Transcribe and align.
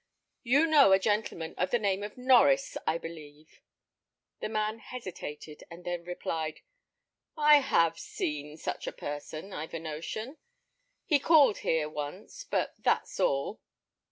"You 0.41 0.65
know 0.65 0.93
a 0.93 0.97
gentleman 0.97 1.53
of 1.59 1.69
the 1.69 1.77
name 1.77 2.01
of 2.01 2.15
Norries, 2.15 2.75
I 2.87 2.97
believe?" 2.97 3.61
The 4.39 4.49
man 4.49 4.79
hesitated, 4.79 5.63
and 5.69 5.85
then 5.85 6.05
replied, 6.05 6.61
"I 7.37 7.59
have 7.59 7.99
seen 7.99 8.57
such 8.57 8.87
a 8.87 8.91
person, 8.93 9.53
I've 9.53 9.75
a 9.75 9.79
notion. 9.79 10.37
He 11.05 11.19
called 11.19 11.59
here 11.59 11.87
once, 11.87 12.43
but 12.43 12.73
that's 12.79 13.19
all." 13.19 13.61